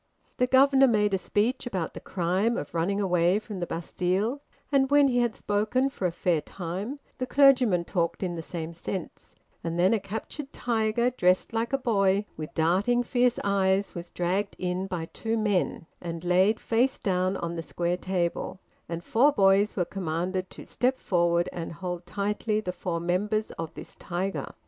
[0.37, 4.89] The governor made a speech about the crime of running away from the Bastille, and
[4.89, 9.35] when he had spoken for a fair time, the clergyman talked in the same sense;
[9.63, 14.55] and then a captured tiger, dressed like a boy, with darting fierce eyes, was dragged
[14.57, 18.59] in by two men, and laid face down on the square table,
[18.89, 23.71] and four boys were commanded to step forward and hold tightly the four members of
[23.75, 24.47] this tiger.